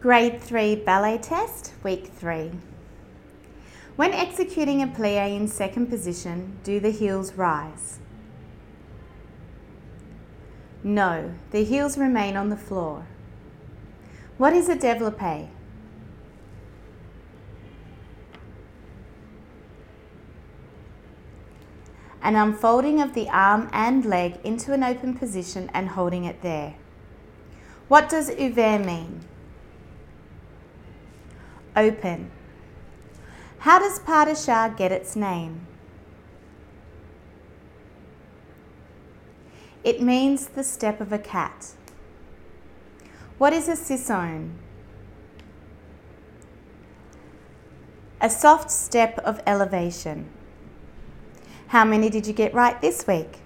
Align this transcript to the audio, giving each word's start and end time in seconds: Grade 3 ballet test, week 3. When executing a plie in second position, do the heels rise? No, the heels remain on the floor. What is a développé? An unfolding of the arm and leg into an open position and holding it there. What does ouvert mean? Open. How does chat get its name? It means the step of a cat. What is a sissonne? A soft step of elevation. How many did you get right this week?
Grade 0.00 0.40
3 0.40 0.76
ballet 0.76 1.18
test, 1.18 1.72
week 1.82 2.06
3. 2.06 2.52
When 3.96 4.12
executing 4.12 4.80
a 4.80 4.86
plie 4.86 5.34
in 5.34 5.48
second 5.48 5.86
position, 5.86 6.56
do 6.62 6.78
the 6.78 6.92
heels 6.92 7.32
rise? 7.32 7.98
No, 10.84 11.34
the 11.50 11.64
heels 11.64 11.98
remain 11.98 12.36
on 12.36 12.48
the 12.48 12.56
floor. 12.56 13.08
What 14.36 14.52
is 14.52 14.68
a 14.68 14.76
développé? 14.76 15.48
An 22.22 22.36
unfolding 22.36 23.02
of 23.02 23.14
the 23.14 23.28
arm 23.30 23.68
and 23.72 24.04
leg 24.04 24.38
into 24.44 24.72
an 24.72 24.84
open 24.84 25.18
position 25.18 25.68
and 25.74 25.88
holding 25.88 26.24
it 26.24 26.42
there. 26.42 26.76
What 27.88 28.08
does 28.08 28.30
ouvert 28.30 28.84
mean? 28.86 29.24
Open. 31.78 32.28
How 33.60 33.78
does 33.78 34.00
chat 34.00 34.76
get 34.76 34.90
its 34.90 35.14
name? 35.14 35.64
It 39.84 40.02
means 40.02 40.48
the 40.48 40.64
step 40.64 41.00
of 41.00 41.12
a 41.12 41.20
cat. 41.20 41.74
What 43.38 43.52
is 43.52 43.68
a 43.68 43.76
sissonne? 43.76 44.58
A 48.20 48.28
soft 48.28 48.72
step 48.72 49.16
of 49.20 49.40
elevation. 49.46 50.28
How 51.68 51.84
many 51.84 52.10
did 52.10 52.26
you 52.26 52.32
get 52.32 52.52
right 52.52 52.80
this 52.80 53.06
week? 53.06 53.38